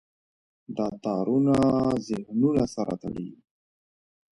دا 0.75 0.87
تارونه 1.03 1.55
ذهنونه 2.07 2.63
سره 2.75 2.93
تړي. 3.01 3.29